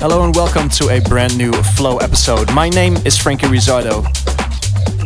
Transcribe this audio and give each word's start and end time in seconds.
Hello 0.00 0.22
and 0.24 0.32
welcome 0.36 0.68
to 0.68 0.90
a 0.90 1.00
brand 1.00 1.36
new 1.36 1.50
Flow 1.52 1.96
episode. 1.96 2.54
My 2.54 2.68
name 2.68 2.96
is 2.98 3.18
Frankie 3.18 3.48
Rizzardo, 3.48 4.04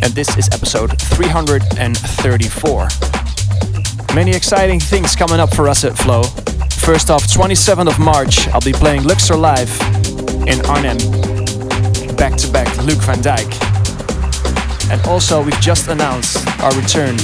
and 0.02 0.12
this 0.12 0.36
is 0.36 0.50
episode 0.52 1.00
334. 1.00 2.88
Many 4.14 4.32
exciting 4.32 4.78
things 4.78 5.16
coming 5.16 5.40
up 5.40 5.54
for 5.54 5.66
us 5.66 5.84
at 5.84 5.96
Flow. 5.96 6.24
First 6.84 7.08
off, 7.08 7.26
27th 7.26 7.88
of 7.88 7.98
March, 7.98 8.46
I'll 8.48 8.60
be 8.60 8.74
playing 8.74 9.04
Luxor 9.04 9.34
Live 9.34 9.70
in 10.46 10.60
Arnhem, 10.66 10.98
back 12.16 12.36
to 12.36 12.52
back 12.52 12.68
Luuk 12.84 13.00
van 13.00 13.22
Dijk. 13.22 13.50
And 14.92 15.00
also, 15.06 15.42
we've 15.42 15.58
just 15.58 15.88
announced 15.88 16.46
our 16.60 16.70
return 16.76 17.16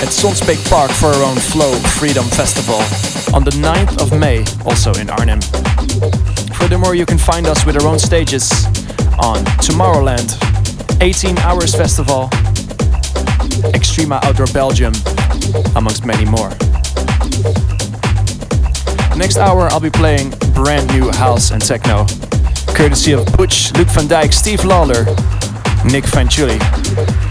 at 0.00 0.08
Sonsbeek 0.08 0.62
Park 0.70 0.92
for 0.92 1.06
our 1.06 1.24
own 1.24 1.36
Flow 1.36 1.72
Freedom 1.98 2.24
Festival 2.24 2.76
on 3.34 3.42
the 3.42 3.50
9th 3.50 4.00
of 4.00 4.16
May, 4.16 4.44
also 4.64 4.92
in 4.94 5.10
Arnhem. 5.10 5.40
Furthermore, 6.54 6.94
you 6.94 7.04
can 7.04 7.18
find 7.18 7.46
us 7.46 7.66
with 7.66 7.76
our 7.76 7.86
own 7.88 7.98
stages 7.98 8.64
on 9.18 9.44
Tomorrowland, 9.58 10.38
18 11.02 11.36
Hours 11.38 11.74
Festival, 11.74 12.28
Extrema 13.74 14.22
Outdoor 14.22 14.46
Belgium, 14.48 14.92
amongst 15.74 16.06
many 16.06 16.24
more. 16.24 16.50
Next 19.16 19.36
hour, 19.38 19.68
I'll 19.72 19.80
be 19.80 19.90
playing 19.90 20.30
brand 20.54 20.86
new 20.92 21.10
house 21.10 21.50
and 21.50 21.60
techno, 21.60 22.06
courtesy 22.68 23.12
of 23.12 23.26
Butch, 23.36 23.72
Luuk 23.72 23.88
van 23.88 24.06
Dijk, 24.06 24.32
Steve 24.32 24.64
Lawler, 24.64 25.04
Nick 25.84 26.04
Fanciulli. 26.04 27.27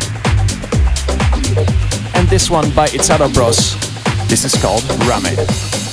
And 2.28 2.34
this 2.34 2.50
one 2.50 2.70
by 2.72 2.88
Italo 2.88 3.30
Bros. 3.30 3.76
This 4.28 4.44
is 4.44 4.54
called 4.62 4.84
Rame. 5.08 5.87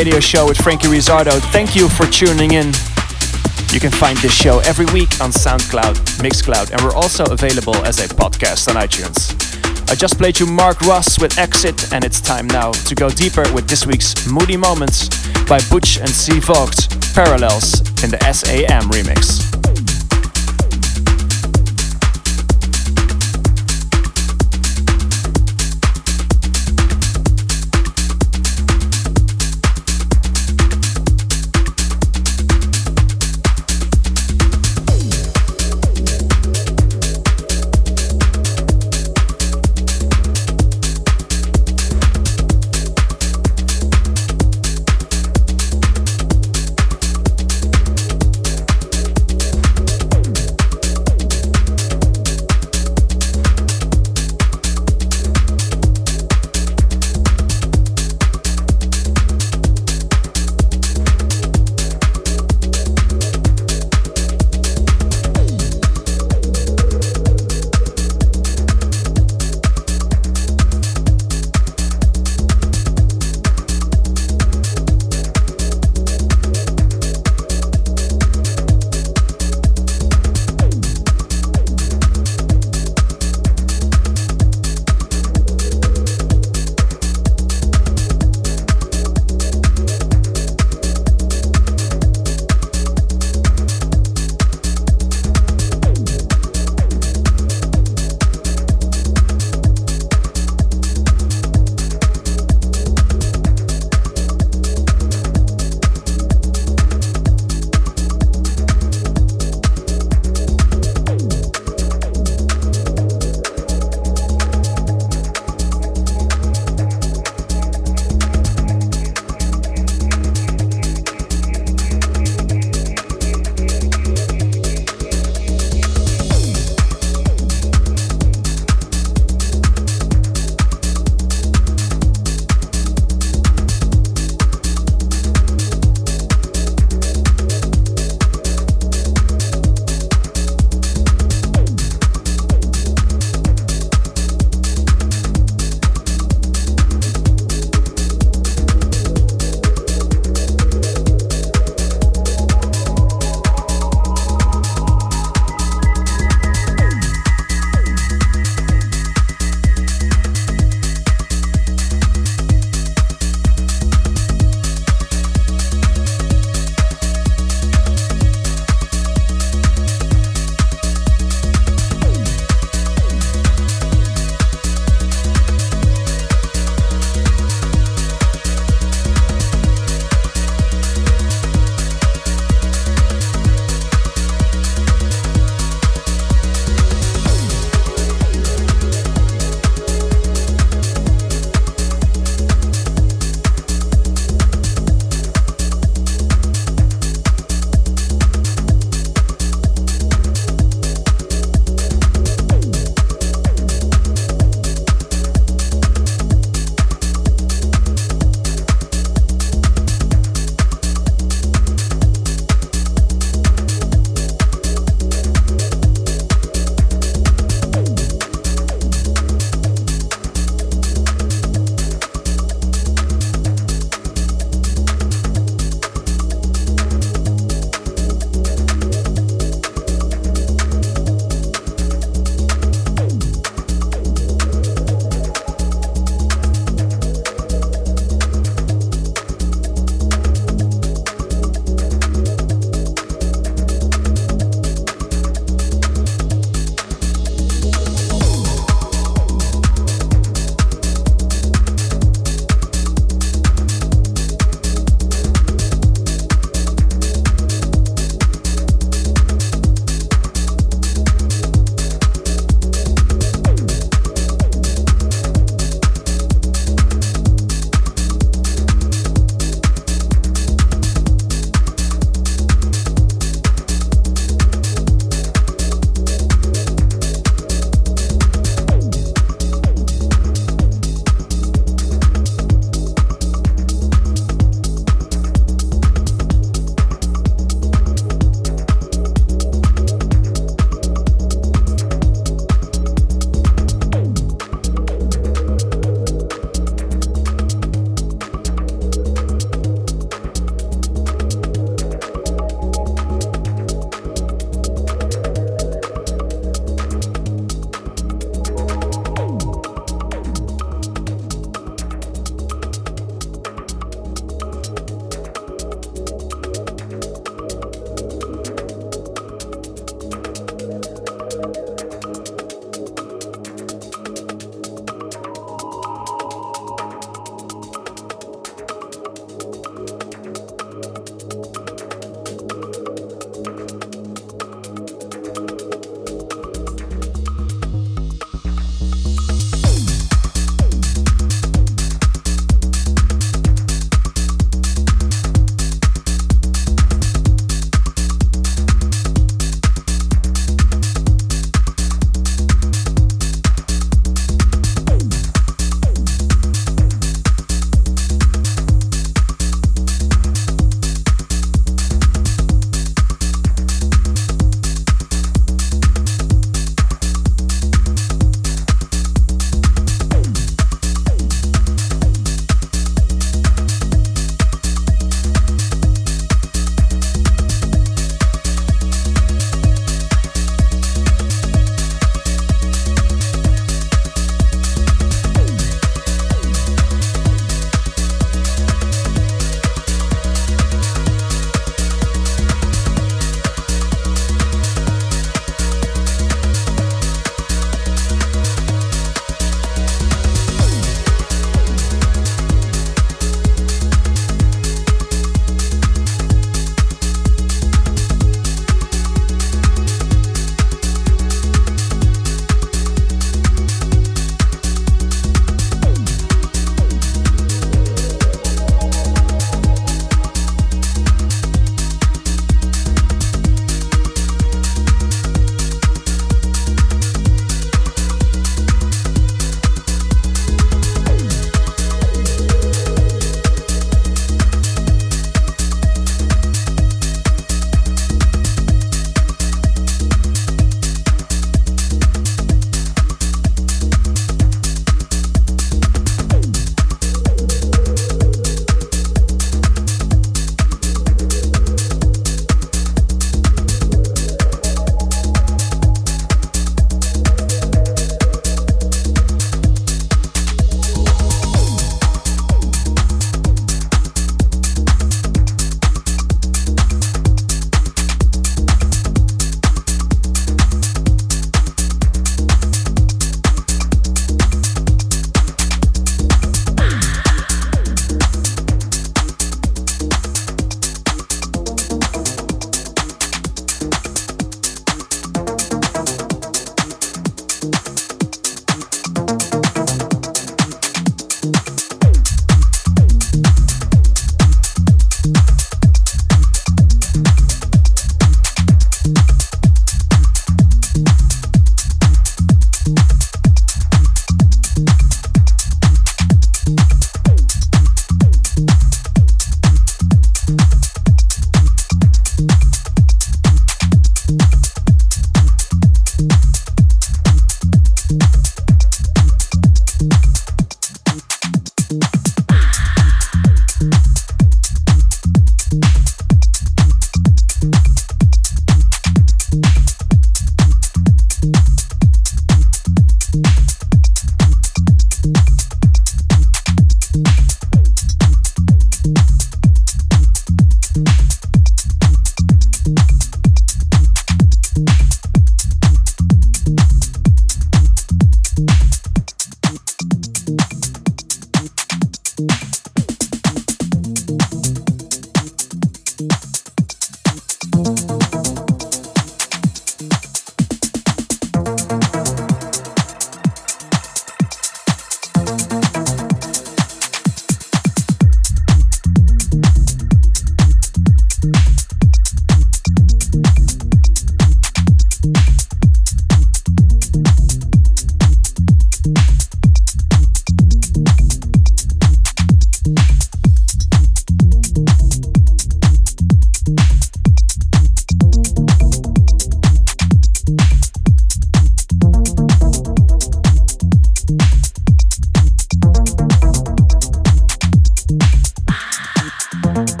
Radio 0.00 0.18
show 0.18 0.48
with 0.48 0.56
Frankie 0.56 0.88
Rizzardo. 0.88 1.38
Thank 1.52 1.76
you 1.76 1.86
for 1.86 2.06
tuning 2.06 2.52
in. 2.52 2.68
You 3.70 3.80
can 3.80 3.90
find 3.90 4.16
this 4.20 4.32
show 4.32 4.60
every 4.60 4.86
week 4.86 5.20
on 5.20 5.30
SoundCloud, 5.30 5.94
Mixcloud, 6.22 6.70
and 6.70 6.80
we're 6.80 6.94
also 6.94 7.26
available 7.26 7.76
as 7.84 7.98
a 8.00 8.08
podcast 8.08 8.74
on 8.74 8.76
iTunes. 8.76 9.30
I 9.90 9.94
just 9.94 10.16
played 10.16 10.40
you 10.40 10.46
Mark 10.46 10.80
Ross 10.86 11.20
with 11.20 11.38
Exit, 11.38 11.92
and 11.92 12.02
it's 12.02 12.22
time 12.22 12.46
now 12.46 12.72
to 12.72 12.94
go 12.94 13.10
deeper 13.10 13.44
with 13.52 13.68
this 13.68 13.84
week's 13.86 14.26
Moody 14.26 14.56
Moments 14.56 15.10
by 15.44 15.60
Butch 15.68 15.98
and 15.98 16.08
C 16.08 16.40
Vogt, 16.40 16.88
Parallels 17.14 17.80
in 18.02 18.08
the 18.08 18.18
SAM 18.32 18.84
remix. 18.84 19.49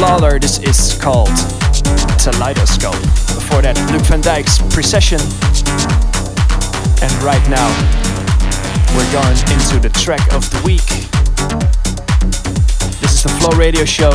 Lawler. 0.00 0.38
This 0.38 0.58
is 0.58 0.98
called 1.00 1.30
Kaleidoscope. 2.20 3.00
Before 3.32 3.62
that, 3.62 3.76
Luuk 3.90 4.02
van 4.06 4.20
Dijk's 4.20 4.58
Precession. 4.74 5.20
And 7.02 7.12
right 7.22 7.42
now, 7.48 7.68
we're 8.96 9.10
going 9.12 9.38
into 9.52 9.78
the 9.80 9.90
track 9.94 10.20
of 10.32 10.48
the 10.50 10.60
week. 10.64 10.86
This 13.00 13.14
is 13.14 13.22
the 13.22 13.30
Flow 13.40 13.56
Radio 13.56 13.84
Show. 13.84 14.12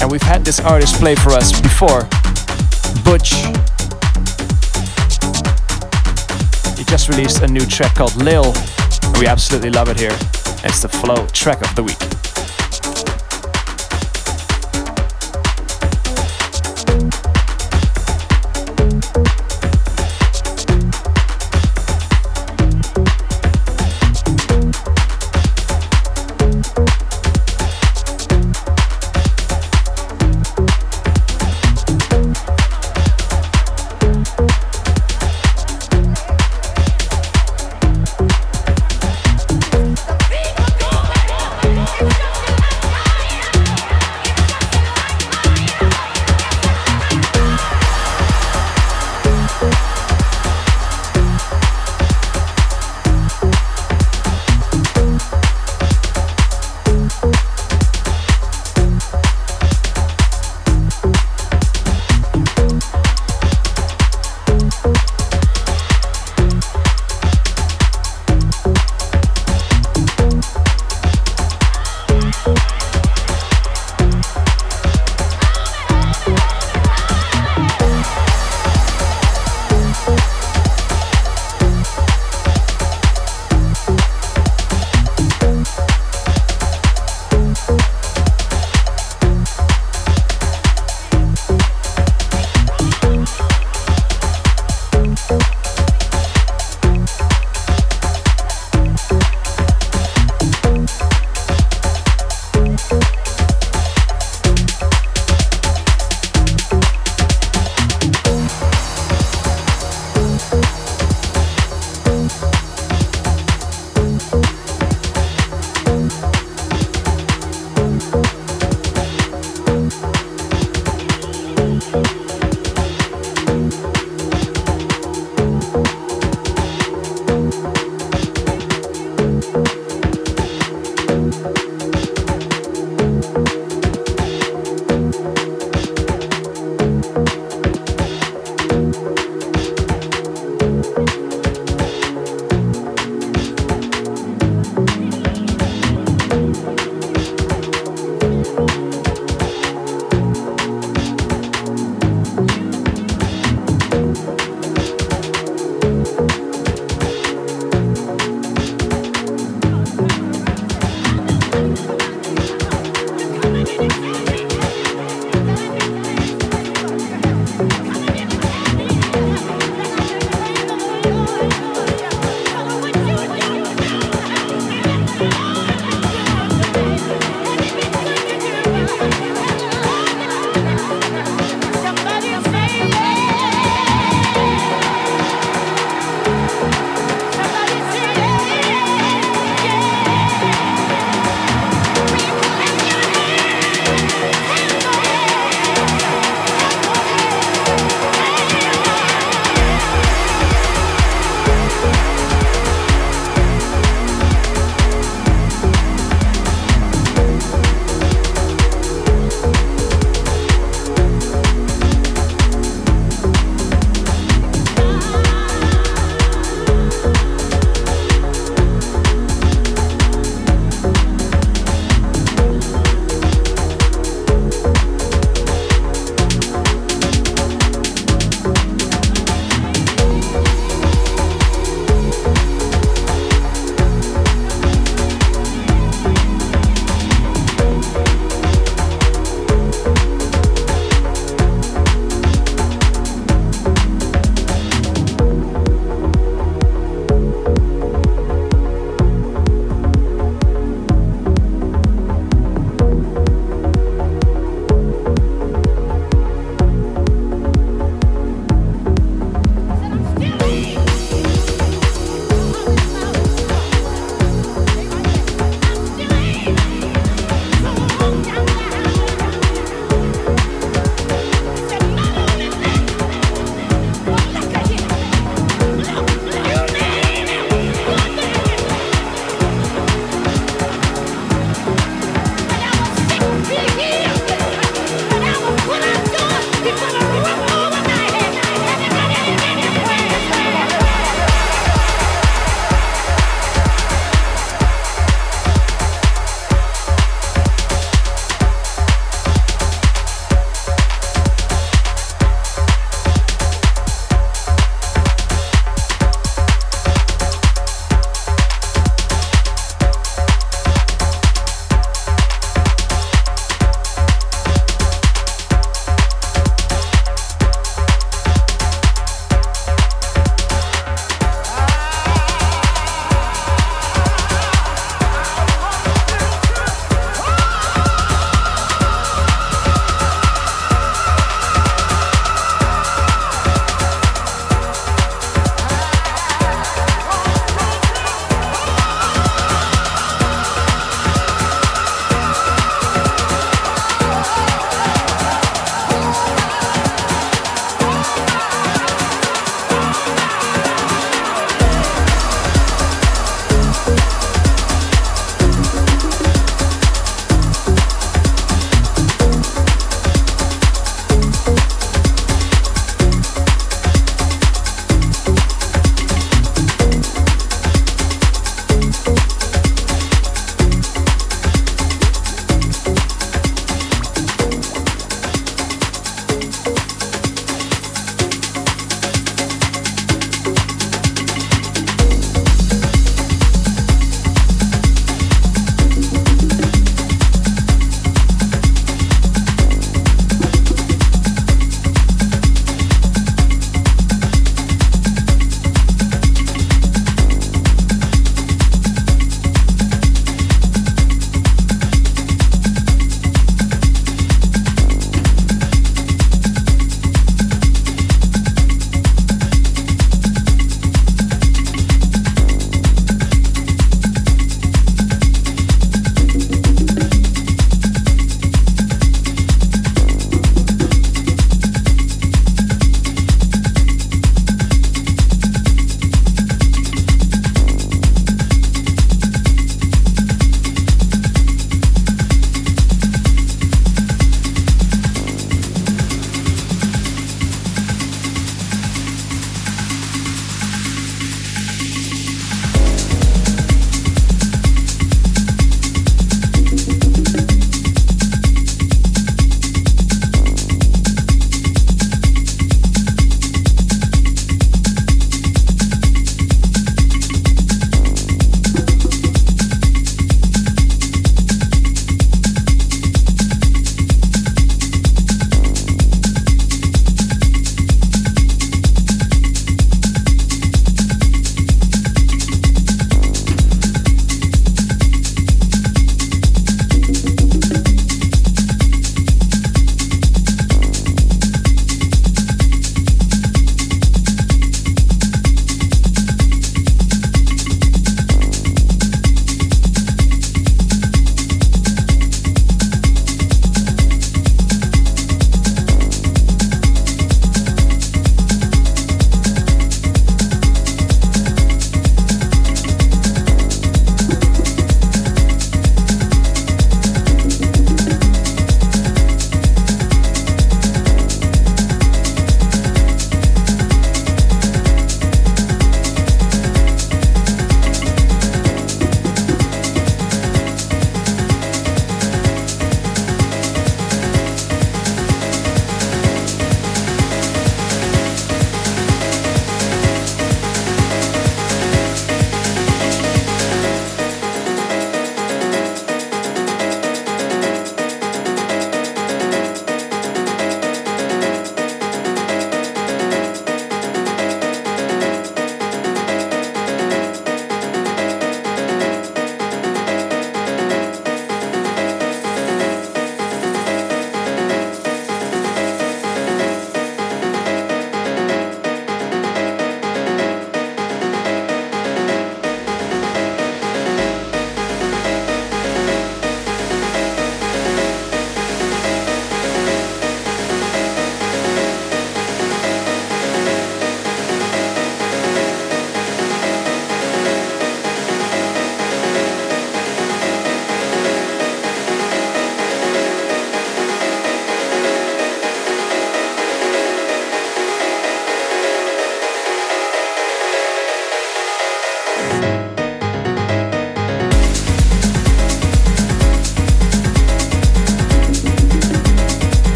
And 0.00 0.10
we've 0.10 0.22
had 0.22 0.44
this 0.44 0.60
artist 0.60 0.96
play 0.96 1.14
for 1.14 1.30
us 1.30 1.60
before. 1.60 2.08
Butch. 3.04 3.44
He 6.76 6.84
just 6.84 7.08
released 7.08 7.42
a 7.42 7.48
new 7.48 7.64
track 7.66 7.94
called 7.94 8.16
Lil. 8.16 8.52
We 9.18 9.26
absolutely 9.26 9.70
love 9.70 9.88
it 9.88 9.98
here. 9.98 10.16
It's 10.64 10.82
the 10.82 10.88
Flow 10.88 11.26
track 11.28 11.62
of 11.62 11.74
the 11.74 11.82
week. 11.82 12.07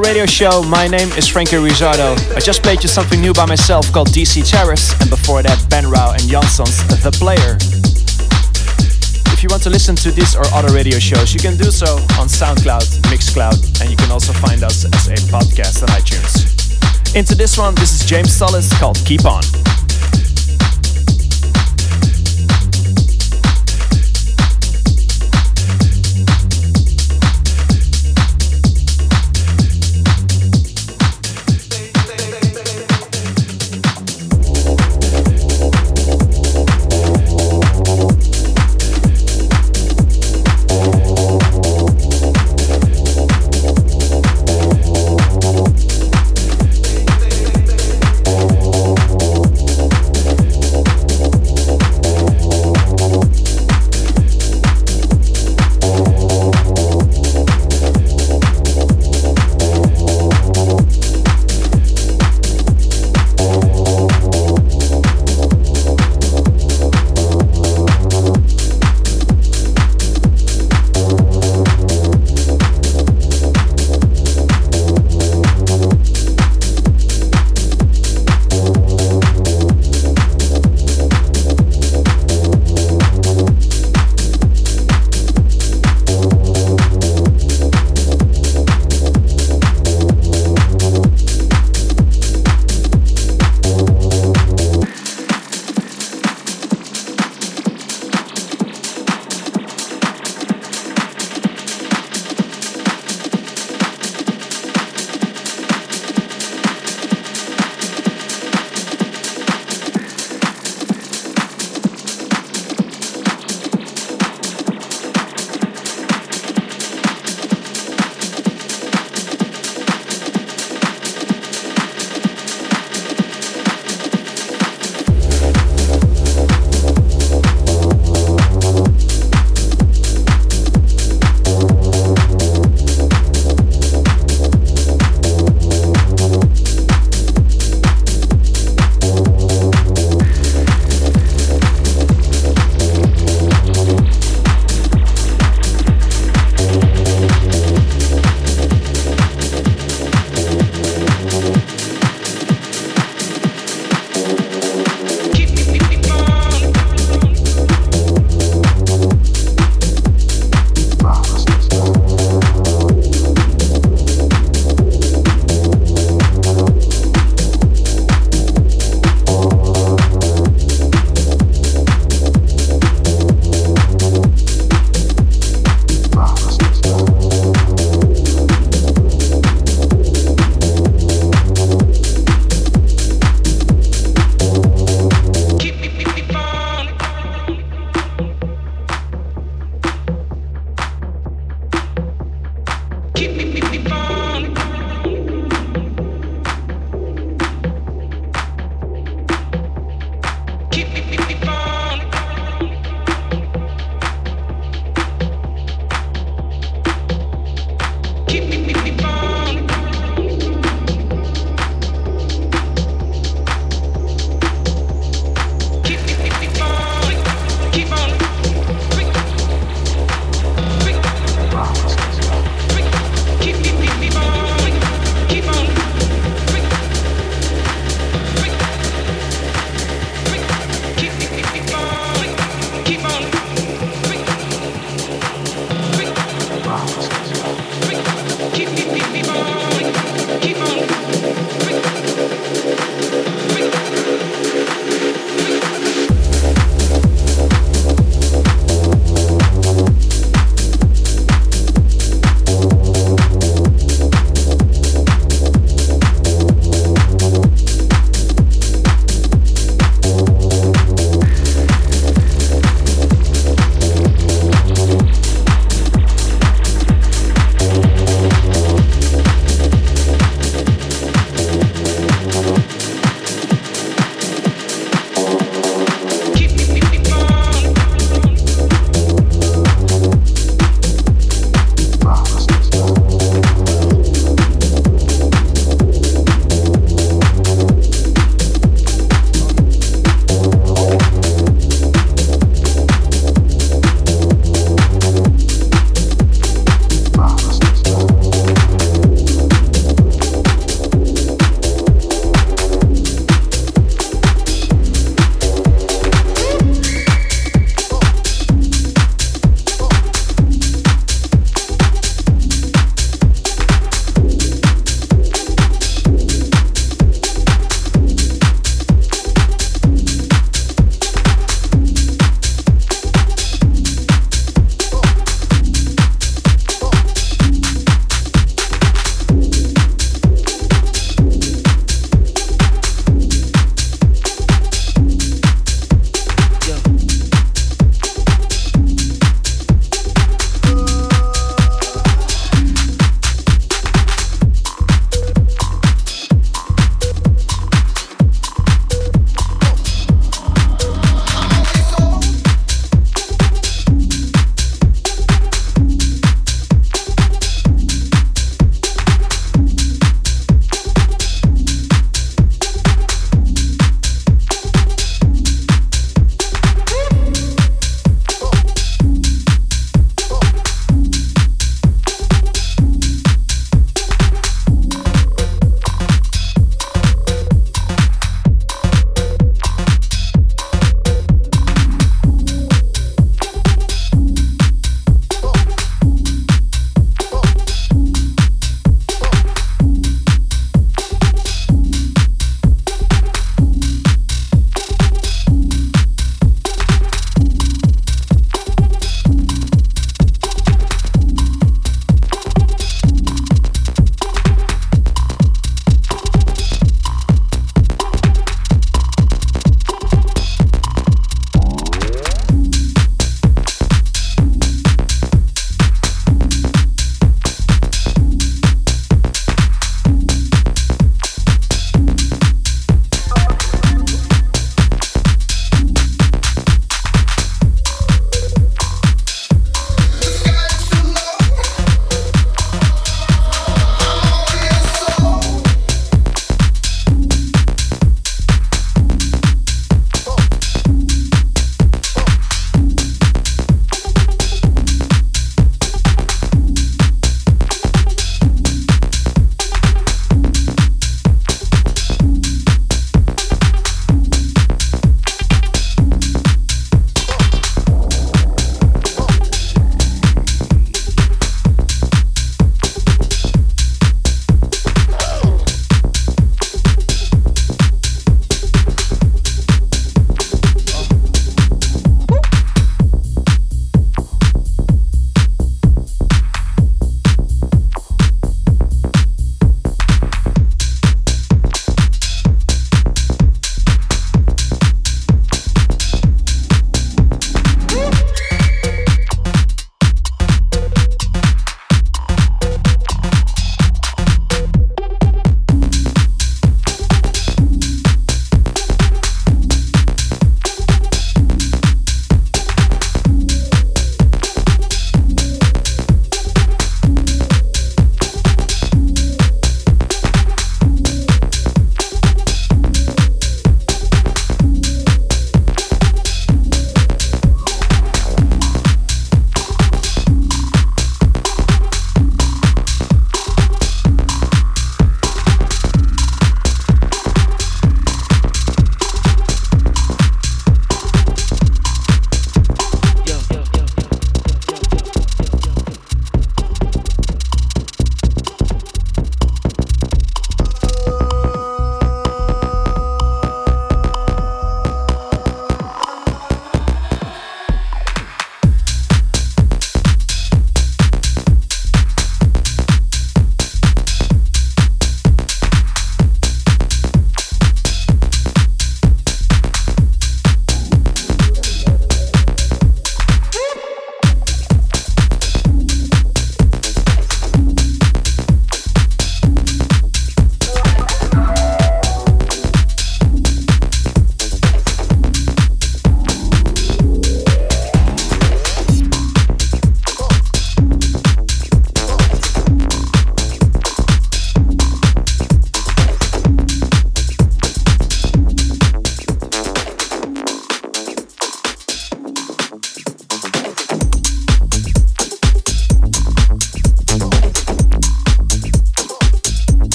Radio 0.00 0.26
Show. 0.26 0.62
My 0.62 0.86
name 0.88 1.08
is 1.12 1.28
Frankie 1.28 1.56
Rizzardo. 1.56 2.16
I 2.36 2.40
just 2.40 2.62
played 2.62 2.82
you 2.82 2.88
something 2.88 3.20
new 3.20 3.32
by 3.32 3.46
myself 3.46 3.92
called 3.92 4.08
DC 4.08 4.48
Terrace, 4.48 4.92
and 5.00 5.08
before 5.08 5.42
that, 5.42 5.64
Ben 5.70 5.88
Rao 5.88 6.12
and 6.12 6.22
Jansons 6.22 6.76
The 7.02 7.10
Player. 7.12 7.56
If 9.32 9.42
you 9.42 9.48
want 9.48 9.62
to 9.62 9.70
listen 9.70 9.94
to 9.96 10.10
this 10.10 10.34
or 10.34 10.44
other 10.52 10.74
radio 10.74 10.98
shows, 10.98 11.32
you 11.32 11.40
can 11.40 11.56
do 11.56 11.70
so 11.70 11.96
on 12.20 12.28
SoundCloud, 12.28 13.00
Mixcloud, 13.12 13.80
and 13.80 13.90
you 13.90 13.96
can 13.96 14.10
also 14.10 14.32
find 14.32 14.62
us 14.62 14.84
as 14.84 15.08
a 15.08 15.16
podcast 15.32 15.82
on 15.82 15.88
iTunes. 15.90 17.14
Into 17.14 17.34
this 17.34 17.56
one, 17.56 17.74
this 17.76 17.92
is 17.92 18.04
James 18.04 18.32
Solis 18.32 18.72
called 18.78 18.96
Keep 19.04 19.24
On. 19.24 19.42